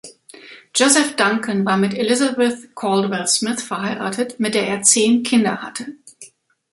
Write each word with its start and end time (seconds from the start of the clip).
Joseph 0.73 1.15
Duncan 1.15 1.63
war 1.63 1.77
mit 1.77 1.93
Elizabeth 1.93 2.73
Caldwell 2.75 3.27
Smith 3.27 3.61
verheiratet, 3.61 4.39
mit 4.39 4.55
der 4.55 4.65
er 4.67 4.81
zehn 4.81 5.21
Kinder 5.21 5.61
hatte. 5.61 5.93